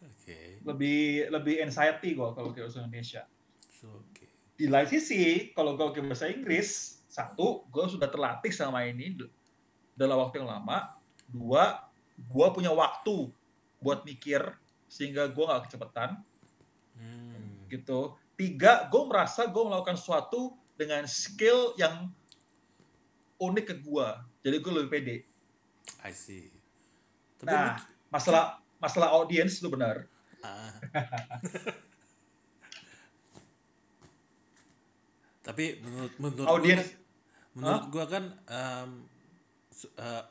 [0.00, 0.64] Oke.
[0.64, 3.22] lebih lebih anxiety gue kalau pakai bahasa Indonesia.
[3.84, 4.28] Oke.
[4.56, 9.16] Di lain sisi, kalau gue pakai bahasa Inggris, satu, gue sudah terlatih sama ini
[10.00, 10.96] dalam waktu yang lama.
[11.28, 11.84] Dua,
[12.16, 13.28] gue punya waktu
[13.78, 14.40] buat mikir
[14.88, 16.24] sehingga gue nggak kecepatan.
[16.96, 17.64] Hmm.
[17.68, 18.12] gitu.
[18.34, 22.08] Tiga, gue merasa gue melakukan sesuatu dengan skill yang
[23.36, 24.08] unik ke gue.
[24.40, 25.16] Jadi gue lebih pede.
[26.00, 26.48] I see.
[27.36, 28.44] Tapi Nah, lu- masalah
[28.76, 30.04] masalah audiens itu benar.
[30.40, 30.72] Ah.
[35.40, 36.80] Tapi menurut menurut gua kan,
[37.56, 38.90] menurut gua kan em,
[39.80, 40.24] su- eh,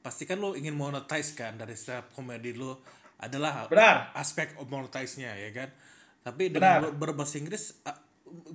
[0.00, 2.80] pasti kan lo ingin monetize kan dari setiap komedi lo
[3.20, 3.96] adalah benar.
[4.16, 5.68] aspek monetize-nya ya kan.
[6.24, 6.78] Tapi Benar.
[6.78, 7.96] dengan lo berbahasa Inggris ah,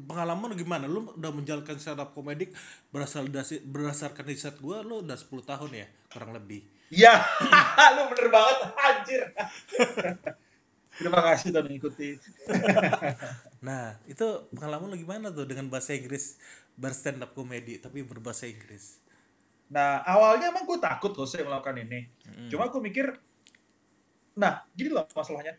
[0.09, 0.85] pengalaman lu gimana?
[0.89, 2.49] Lu udah menjalankan stand up komedi
[2.89, 6.61] berasal dasi, berdasarkan riset gua lu udah 10 tahun ya kurang lebih.
[6.93, 7.13] Ya,
[7.97, 9.21] lu bener banget, anjir.
[10.97, 12.07] Terima kasih udah mengikuti.
[13.65, 16.37] Nah, itu pengalaman lu gimana tuh dengan bahasa Inggris
[16.77, 19.01] berstand up komedi tapi berbahasa Inggris?
[19.69, 22.05] Nah, awalnya emang gue takut loh saya melakukan ini.
[22.29, 22.49] Mm.
[22.53, 23.05] Cuma gue mikir,
[24.37, 25.57] nah gini loh masalahnya.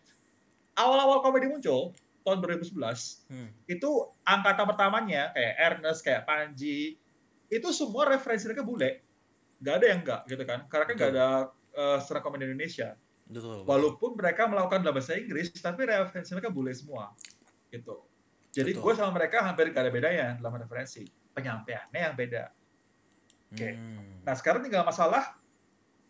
[0.76, 3.48] Awal-awal komedi muncul, tahun 2011, Hmm.
[3.70, 3.90] itu
[4.26, 6.98] angkatan pertamanya kayak Ernest, kayak Panji,
[7.46, 9.00] itu semua referensi mereka bule.
[9.62, 10.66] Nggak ada yang enggak gitu kan.
[10.66, 11.10] Karena kan Betul.
[11.14, 11.26] ada
[11.78, 12.98] uh, stand up comedy Indonesia.
[13.30, 13.62] Betul.
[13.62, 13.66] betul.
[13.70, 17.14] Walaupun mereka melakukan dalam bahasa Inggris, tapi referensi mereka bule semua.
[17.70, 17.94] Gitu.
[18.52, 21.06] Jadi gue sama mereka hampir gak ada bedanya dalam referensi.
[21.36, 22.44] Penyampaiannya yang beda.
[23.56, 23.72] Oke.
[23.72, 24.20] Hmm.
[24.28, 25.32] Nah sekarang tinggal masalah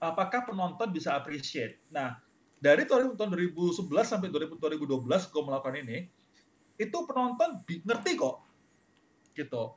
[0.02, 1.78] apakah penonton bisa appreciate.
[1.94, 2.18] Nah
[2.58, 5.98] dari tahun tahun 2011 sampai 2000 2012 gue melakukan ini,
[6.80, 8.42] itu penonton ngerti kok,
[9.36, 9.76] gitu.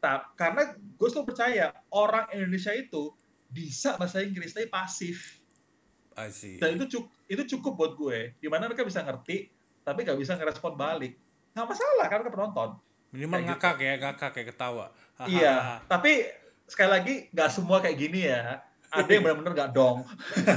[0.00, 3.12] Nah, karena gue selalu percaya orang Indonesia itu
[3.52, 5.40] bisa bahasa Inggris tapi pasif.
[6.16, 6.56] I see.
[6.56, 8.18] Dan itu cukup itu cukup buat gue.
[8.40, 9.52] Di mana mereka bisa ngerti
[9.84, 11.14] tapi nggak bisa ngerespon balik.
[11.52, 12.70] Nggak masalah karena penonton.
[13.10, 13.50] Minimal kayak gitu.
[13.50, 14.86] ngakak ya, ngakak kayak ketawa.
[15.26, 16.12] Iya, tapi
[16.70, 18.62] sekali lagi nggak semua kayak gini ya.
[18.90, 20.06] Ada yang benar-benar nggak dong.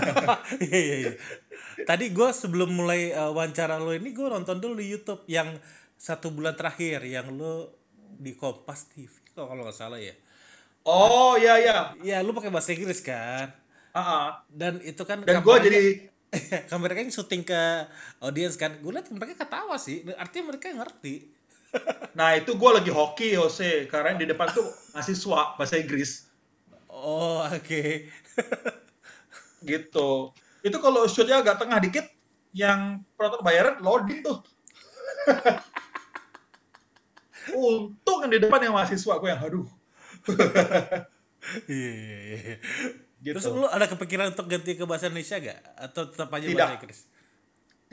[0.69, 1.11] Iya iya iya.
[1.85, 5.57] Tadi gue sebelum mulai uh, wawancara lo ini gue nonton dulu di YouTube yang
[5.97, 10.13] satu bulan terakhir yang lo di Kompas TV kalau nggak salah ya.
[10.85, 11.77] Oh iya iya.
[12.03, 13.49] Ya lu pakai bahasa Inggris kan.
[13.93, 14.27] Ah, ah.
[14.49, 15.83] Dan itu kan Dan gue jadi
[16.71, 17.61] kamera kan syuting ke
[18.19, 18.77] audiens kan.
[18.81, 20.03] Gue liat mereka ketawa sih.
[20.17, 21.29] Artinya mereka ngerti.
[22.19, 26.29] Nah itu gue lagi hoki Jose karena di depan tuh mahasiswa bahasa Inggris
[26.93, 27.83] Oh oke.
[29.69, 30.09] gitu.
[30.61, 32.05] Itu kalau shootnya agak tengah dikit,
[32.53, 34.45] yang penonton bayaran loading tuh.
[37.57, 39.67] Untung yang di depan yang mahasiswa gue yang aduh
[41.67, 42.55] Iya iya iya.
[43.19, 43.35] gitu.
[43.35, 45.59] Terus lu ada kepikiran untuk ganti ke bahasa Indonesia gak?
[45.75, 46.55] Atau tetap aja Tidak.
[46.55, 46.99] bahasa Inggris?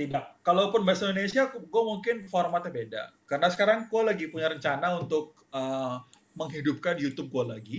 [0.01, 0.41] Tidak.
[0.41, 3.03] Kalaupun bahasa Indonesia, gue mungkin formatnya beda.
[3.29, 6.01] Karena sekarang gue lagi punya rencana untuk uh,
[6.33, 7.79] menghidupkan YouTube gue lagi.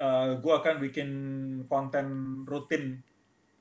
[0.00, 1.08] Uh, gue akan bikin
[1.68, 2.06] konten
[2.48, 3.04] rutin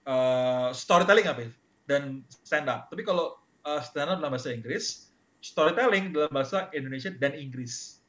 [0.07, 1.51] uh, storytelling apa ya?
[1.91, 2.87] dan stand up.
[2.87, 3.35] Tapi kalau
[3.67, 5.11] uh, stand up dalam bahasa Inggris,
[5.43, 7.99] storytelling dalam bahasa Indonesia dan Inggris.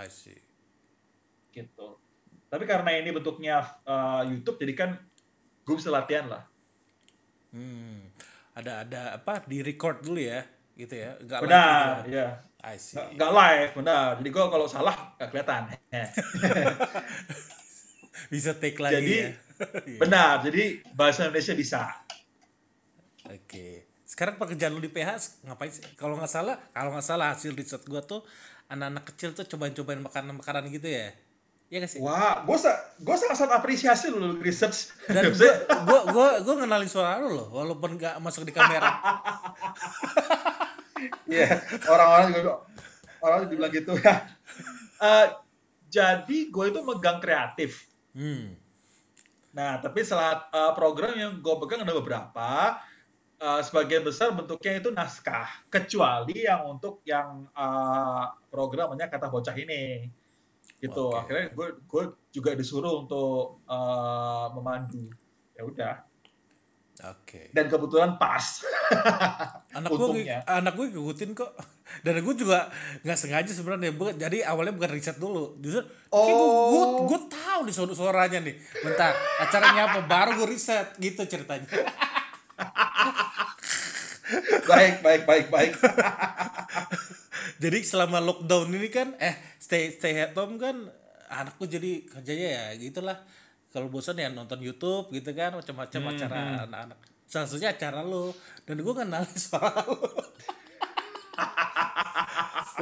[0.00, 0.40] I see.
[1.52, 2.00] Gitu.
[2.48, 4.90] Tapi karena ini bentuknya uh, YouTube, jadi kan
[5.68, 6.48] gue bisa latihan lah.
[7.54, 8.10] Hmm.
[8.58, 10.42] Ada ada apa di record dulu ya,
[10.74, 11.14] gitu ya?
[11.22, 12.28] Gak benar, live ya.
[12.64, 12.98] I see.
[12.98, 14.18] Gak, gak live, benar.
[14.18, 15.70] Jadi gue kalau salah gak kelihatan.
[18.32, 19.30] bisa take lagi jadi, ya.
[20.02, 21.82] Benar, jadi bahasa Indonesia bisa.
[23.30, 23.86] Oke.
[24.02, 25.86] Sekarang pekerjaan lu di PH ngapain sih?
[25.94, 28.26] Kalau nggak salah, kalau nggak salah hasil riset gua tuh
[28.66, 31.14] anak-anak kecil tuh cobain-cobain makanan-makanan gitu ya.
[31.72, 32.00] Iya gak sih?
[32.04, 34.92] Wah, gue sa gue sangat sangat apresiasi lu research.
[35.08, 38.90] Dan gue gue gue gue ngenalin suara lu loh, walaupun nggak masuk di kamera.
[41.28, 42.52] Iya, orang-orang juga
[43.20, 44.14] orang juga bilang gitu ya.
[44.94, 45.26] Uh,
[45.90, 47.90] jadi gue itu megang kreatif.
[48.14, 48.56] Hmm.
[49.52, 52.78] Nah, tapi setelah uh, program yang gue pegang ada beberapa,
[53.42, 60.08] uh, sebagian besar bentuknya itu naskah, kecuali yang untuk yang uh, programnya kata bocah ini,
[60.84, 61.04] gitu.
[61.10, 61.20] Okay.
[61.24, 65.08] Akhirnya gue gue juga disuruh untuk uh, memandu.
[65.56, 65.94] Ya udah.
[67.10, 67.26] Oke.
[67.26, 67.44] Okay.
[67.50, 68.62] Dan kebetulan pas.
[69.78, 70.08] anak gue
[70.46, 71.52] anak gue ngikutin kok.
[72.06, 72.70] Dan gue juga
[73.02, 73.90] nggak sengaja sebenarnya.
[74.14, 75.58] Jadi awalnya bukan riset dulu.
[75.58, 75.82] Justru
[76.14, 76.28] oh.
[76.70, 78.54] gue gue tahu nih suara suaranya nih.
[78.84, 79.98] Bentar, acaranya apa?
[80.06, 81.66] Baru gue riset gitu ceritanya.
[84.70, 85.72] baik, baik, baik, baik.
[87.62, 90.76] jadi selama lockdown ini kan eh stay stay at home kan
[91.32, 93.16] anakku jadi kerjanya ya gitulah
[93.72, 96.64] kalau bosan ya nonton YouTube gitu kan macam-macam hmm, acara hmm.
[96.68, 98.36] anak-anak salah satunya acara lo
[98.68, 99.96] dan gue kenal suara lo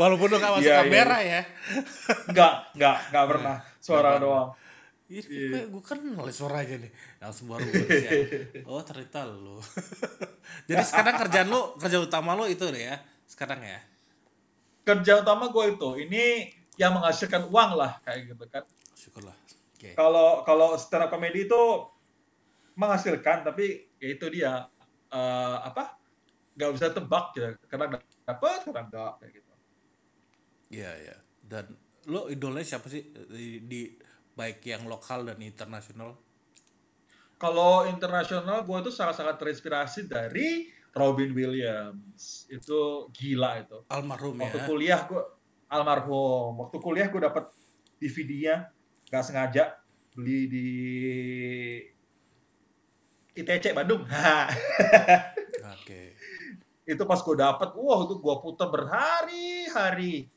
[0.03, 1.23] walaupun lo gak masuk yeah, kamera yeah.
[1.23, 1.43] ya
[2.35, 4.51] nggak nggak nggak pernah suara gak doang
[5.13, 5.65] Iya, yeah.
[5.69, 6.89] gue kan nulis suara aja nih.
[7.21, 8.13] Langsung baru gue ya.
[8.71, 9.61] Oh ternyata lo.
[10.73, 12.97] Jadi sekarang kerjaan lo, kerja utama lo itu deh ya.
[13.29, 13.77] Sekarang ya.
[14.89, 16.49] Kerja utama gue itu, ini
[16.81, 18.65] yang menghasilkan uang lah kayak gitu kan.
[18.97, 19.37] Syukurlah.
[19.77, 19.93] Okay.
[19.99, 21.63] Kalau kalau stand up comedy itu
[22.79, 24.65] menghasilkan tapi ya itu dia
[25.13, 25.99] uh, apa
[26.57, 29.53] nggak bisa tebak gitu karena dapat karena enggak kayak gitu.
[30.73, 31.17] Iya ya.
[31.43, 31.77] Dan
[32.09, 33.81] lo idolnya siapa sih di, di
[34.33, 36.17] baik yang lokal dan internasional?
[37.37, 42.47] Kalau internasional gue itu sangat-sangat terinspirasi dari Robin Williams.
[42.47, 43.83] Itu gila itu.
[43.91, 44.67] Almarhum Waktu ya.
[44.71, 45.23] kuliah gue
[45.73, 46.61] almarhum.
[46.61, 47.49] Waktu kuliah gue dapat
[47.97, 48.69] DVD-nya
[49.09, 49.81] nggak sengaja
[50.13, 50.67] beli di
[53.33, 54.05] ITC Bandung.
[54.13, 55.81] Oke.
[55.81, 56.07] Okay.
[56.85, 60.29] Itu pas gue dapet, wah itu gue putar berhari-hari.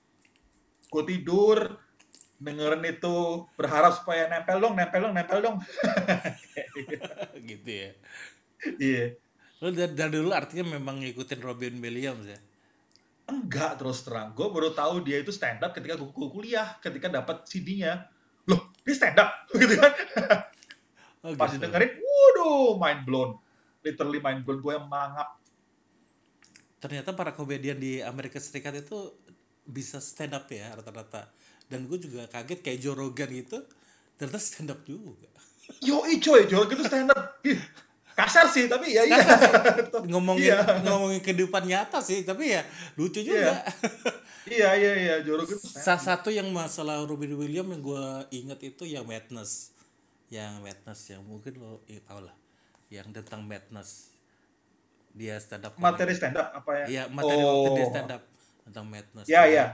[0.88, 1.76] Gue tidur,
[2.40, 5.58] dengerin itu, berharap supaya nempel dong, nempel dong, nempel dong.
[7.50, 7.92] gitu ya.
[8.80, 9.06] Iya.
[9.60, 12.40] Lu dari, dari dulu artinya memang ngikutin Robin Williams ya?
[13.26, 14.38] Enggak terus terang.
[14.38, 18.06] Gue baru tahu dia itu stand up ketika gue kuliah, ketika dapat CD-nya
[18.46, 19.92] loh ini stand up gitu kan?
[21.26, 21.66] Oh, pas gitu.
[21.66, 23.32] dengerin waduh mind blown.
[23.82, 24.62] Literally mind blown.
[24.62, 25.42] Gue yang mangap.
[26.78, 29.18] Ternyata para komedian di Amerika Serikat itu
[29.66, 31.34] bisa stand up ya rata-rata.
[31.66, 33.66] Dan gue juga kaget kayak Joe Rogan gitu
[34.22, 35.34] ternyata stand up juga.
[35.82, 36.46] Yo coy.
[36.46, 37.42] Joe Rogan itu stand up
[38.16, 39.20] kasar sih tapi ya iya.
[40.12, 40.64] Ngomongin iya.
[40.88, 42.64] ngomongin kehidupan nyata sih tapi ya
[42.96, 43.62] lucu juga.
[44.46, 49.04] Iya iya iya Jorogen salah satu yang masalah Robin Williams yang gue inget itu yang
[49.04, 49.74] madness.
[50.30, 52.36] Yang madness yang mungkin lo ya, tau lah.
[52.94, 54.14] Yang tentang madness.
[55.18, 56.86] Dia stand up materi stand up apa ya?
[56.86, 57.50] Iya materi oh.
[57.50, 58.24] waktu dia stand up
[58.64, 59.28] tentang madness.
[59.28, 59.66] Iya iya.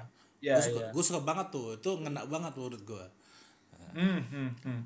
[0.41, 1.04] Ya, gue suka, ya.
[1.06, 1.77] suka banget tuh.
[1.77, 3.06] Itu ngena banget menurut gue
[3.95, 4.82] hmm, hmm, hmm.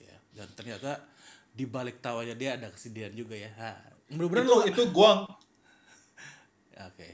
[0.00, 0.90] ya dan ternyata
[1.54, 3.50] di balik tawanya dia ada kesedihan juga ya.
[3.54, 3.70] Ha,
[4.10, 6.90] mudah-mudahan itu, lo, itu gua Oke.
[6.90, 7.12] Okay.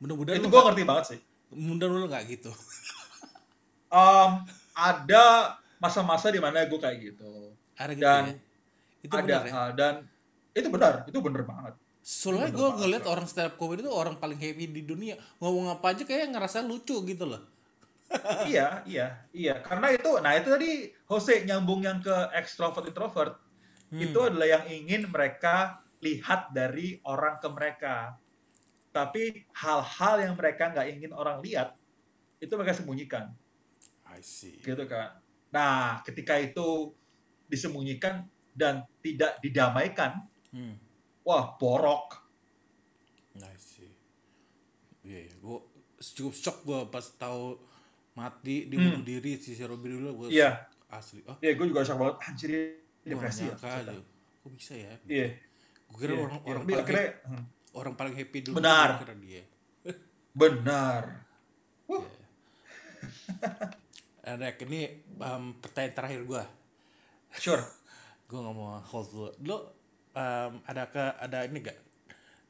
[0.00, 1.20] Mudah-mudahan itu gua ngerti banget sih.
[1.52, 2.52] Mudah-mudahan lu nggak gitu.
[3.92, 4.30] um,
[4.72, 5.24] ada
[5.76, 7.52] masa-masa di mana gue kayak gitu.
[7.76, 8.34] Ada gitu dan ya?
[9.00, 9.52] Itu ada benar, ya?
[9.52, 9.94] Uh, dan
[10.56, 11.74] itu benar, itu bener banget.
[12.00, 15.20] Soalnya gue ngeliat orang stand up comedy itu orang paling happy di dunia.
[15.40, 17.44] Ngomong apa aja kayak ngerasa lucu gitu loh.
[18.50, 19.62] iya, iya, iya.
[19.62, 23.38] Karena itu, nah itu tadi Jose nyambung yang ke extrovert introvert
[23.90, 24.00] hmm.
[24.00, 28.16] itu adalah yang ingin mereka lihat dari orang ke mereka.
[28.90, 31.78] Tapi hal-hal yang mereka nggak ingin orang lihat,
[32.42, 33.30] itu mereka sembunyikan.
[34.10, 34.58] I see.
[34.58, 35.22] Gitu kan.
[35.54, 36.90] Nah, ketika itu
[37.46, 40.74] disembunyikan dan tidak didamaikan, hmm.
[41.22, 42.18] wah borok.
[43.38, 43.94] I see.
[45.06, 45.36] Iya, yeah, yeah.
[45.38, 45.58] gue
[46.00, 47.60] cukup shock gue pas tahu
[48.16, 49.06] mati dibunuh hmm.
[49.06, 50.66] diri si Robin dulu gue yeah.
[50.90, 51.22] asli.
[51.30, 51.38] Oh.
[51.38, 52.16] Iya, yeah, gue juga shock banget.
[52.26, 52.50] Anjir,
[53.10, 53.54] depresi ya.
[53.58, 53.98] Aja.
[54.40, 55.18] kok bisa ya Iya.
[55.26, 55.30] Yeah.
[55.90, 56.22] gue kira yeah.
[56.22, 56.50] orang yeah.
[56.50, 59.42] orang paling paling kira, happy, orang paling happy dulu benar kira dia
[60.30, 61.02] benar
[61.90, 62.06] yeah.
[64.20, 66.42] Rek, ini um, pertanyaan terakhir gue
[67.40, 67.64] sure
[68.30, 69.58] gue nggak mau hold dulu lo
[70.14, 71.78] um, ada ke ada ini gak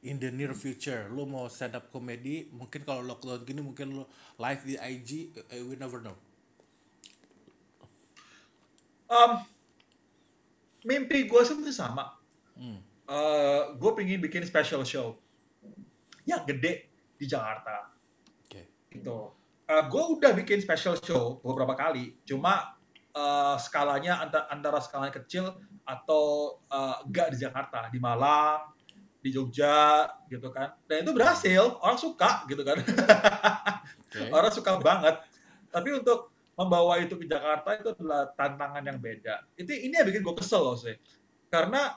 [0.04, 4.04] in the near future lo mau stand up comedy mungkin kalau lockdown gini mungkin lo
[4.40, 6.16] live di IG uh, we never know
[9.08, 9.44] um,
[10.84, 12.16] mimpi gue sebenarnya sama.
[12.60, 12.80] Hmm.
[13.08, 15.16] uh, gue pengen bikin special show.
[16.28, 16.72] Yang gede
[17.16, 17.92] di Jakarta.
[18.46, 18.68] Okay.
[18.92, 19.32] gitu.
[19.70, 22.16] Uh, gue udah bikin special show beberapa kali.
[22.28, 22.76] Cuma
[23.16, 25.56] uh, skalanya antara, antara skalanya kecil
[25.88, 27.88] atau uh, enggak di Jakarta.
[27.88, 28.76] Di Malang
[29.20, 30.72] di Jogja gitu kan.
[30.88, 31.76] Dan itu berhasil.
[31.84, 32.80] Orang suka gitu kan.
[34.08, 34.32] Okay.
[34.36, 35.20] orang suka banget.
[35.70, 39.48] Tapi untuk membawa itu ke Jakarta itu adalah tantangan yang beda.
[39.56, 40.92] Itu ini yang bikin gue kesel loh sih
[41.48, 41.96] karena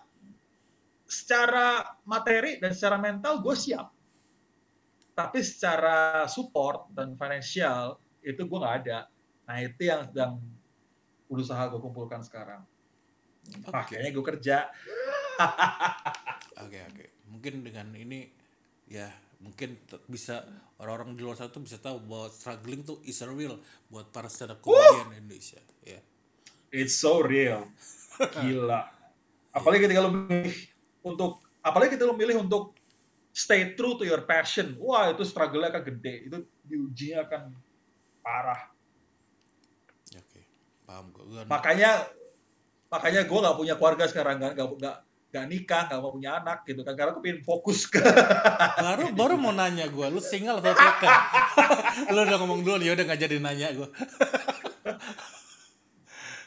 [1.04, 3.92] secara materi dan secara mental gue siap.
[5.14, 9.06] Tapi secara support dan financial itu gue nggak ada.
[9.46, 10.40] Nah itu yang sedang
[11.28, 12.64] berusaha gue kumpulkan sekarang.
[13.44, 13.76] Okay.
[13.76, 14.58] makanya gue kerja.
[16.64, 16.96] Oke oke.
[16.96, 17.10] Okay.
[17.28, 18.30] mungkin dengan ini
[18.86, 19.10] ya
[19.44, 19.76] mungkin
[20.08, 20.48] bisa
[20.80, 23.60] orang-orang di luar sana tuh bisa tahu bahwa struggling tuh is real
[23.92, 25.20] buat para stand up comedian uh!
[25.20, 26.02] Indonesia ya yeah.
[26.72, 27.68] it's so real
[28.40, 28.88] gila
[29.52, 30.56] apalagi ketika lo milih
[31.04, 32.74] untuk apalagi kita lo milih untuk
[33.36, 37.42] stay true to your passion wah itu struggle-nya akan gede itu diujinya akan
[38.24, 38.72] parah
[40.16, 40.44] oke okay.
[40.88, 42.08] paham gue makanya
[42.88, 44.98] makanya gue nggak punya keluarga sekarang kan nggak nggak
[45.34, 47.98] nggak nikah nggak mau punya anak gitu kan karena aku pengen fokus ke
[48.86, 51.10] baru baru mau nanya gue lu single atau taken
[52.14, 53.90] lu udah ngomong dulu ya udah nggak jadi nanya gue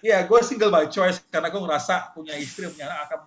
[0.07, 3.18] Iya, gue single by choice karena gue ngerasa punya istri punya anak akan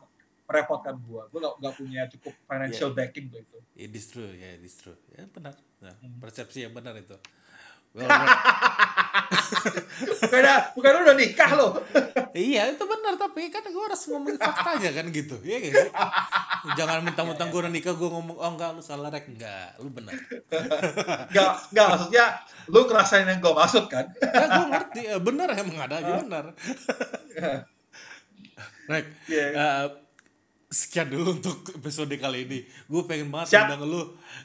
[0.48, 1.22] merepotkan gue.
[1.28, 2.98] Gue gak, gak punya cukup financial yeah.
[3.04, 3.58] backing tuh itu.
[3.76, 4.96] It is true, ya yeah, it is true.
[5.12, 5.60] Ya benar.
[5.84, 5.92] Nah,
[6.24, 7.20] persepsi yang benar itu.
[7.92, 8.08] Well,
[10.26, 11.72] bukan, bukan udah nikah loh.
[12.34, 15.88] iya itu benar tapi kan gue harus ngomong faktanya kan gitu ya gitu.
[16.76, 20.14] Jangan mentang-mentang gue udah nikah gue ngomong oh enggak lu salah rek enggak lu benar.
[21.30, 22.26] enggak enggak maksudnya
[22.70, 24.06] lu ngerasain yang gue maksud kan?
[24.18, 26.46] ya gue ngerti benar emang ada aja benar.
[28.90, 29.52] rek yeah.
[29.54, 29.88] uh,
[30.70, 32.60] sekian dulu untuk episode kali ini.
[32.86, 34.02] Gue pengen banget undang lu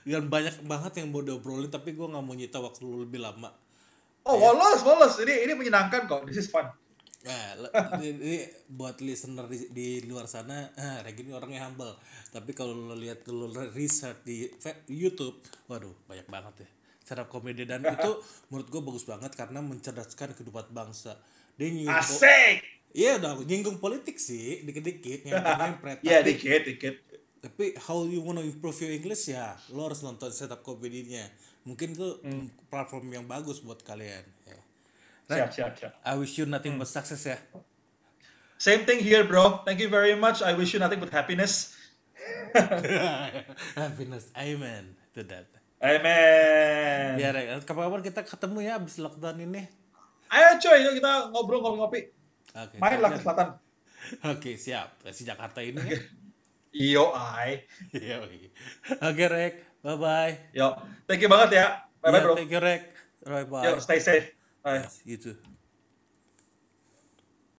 [0.08, 3.63] dan banyak banget yang mau diobrolin tapi gue nggak mau nyita waktu lu lebih lama.
[4.24, 4.52] Oh, ya.
[4.52, 5.14] wolos, wolos.
[5.20, 6.24] Ini ini menyenangkan kok.
[6.24, 6.64] This is fun.
[7.24, 7.56] Nah,
[8.04, 11.96] ini buat listener di, di luar sana, ah, Regi ini orangnya humble.
[12.28, 14.44] Tapi kalau lo lihat dulu research di
[14.92, 16.68] YouTube, waduh banyak banget ya.
[17.04, 18.12] Cara komedi dan itu
[18.52, 21.16] menurut gue bagus banget karena mencerdaskan kehidupan bangsa.
[21.56, 22.60] Dia nyinggung, Asik!
[22.94, 25.24] Iya udah nyinggung politik sih, dikit-dikit.
[25.28, 25.40] Iya,
[26.04, 26.94] yeah, dikit-dikit.
[27.44, 31.24] Tapi how you wanna improve your English ya, lo harus nonton setup komedinya.
[31.64, 32.68] Mungkin itu hmm.
[32.68, 34.24] platform yang bagus buat kalian.
[34.44, 34.60] Ya.
[35.24, 35.40] Right.
[35.40, 35.92] Siap, siap, siap.
[36.04, 36.84] I wish you nothing hmm.
[36.84, 37.40] but success ya.
[38.60, 39.64] Same thing here, bro.
[39.64, 40.44] Thank you very much.
[40.44, 41.72] I wish you nothing but happiness.
[43.76, 44.30] happiness.
[44.36, 45.48] Amen to that.
[45.84, 47.20] Amen.
[47.20, 49.68] Ya, kapan-kapan kita ketemu ya abis lockdown ini.
[50.32, 52.00] Ayo coy, yuk kita ngobrol ngopi-ngopi.
[52.54, 53.48] Okay, Main lah ke selatan.
[54.24, 54.96] Oke, okay, siap.
[55.12, 56.00] Si Jakarta ini ya.
[56.88, 57.66] Iyo, ay.
[58.98, 59.73] Oke, Rek.
[59.84, 60.32] Bye bye.
[60.56, 61.66] Yo, thank you banget ya.
[62.00, 62.34] Bye bye, yeah, bro.
[62.40, 62.82] Thank you, Rek.
[63.20, 63.68] Bye bye.
[63.68, 64.32] Yo, stay safe.
[64.64, 64.80] Bye.
[64.80, 65.36] Yes, you too.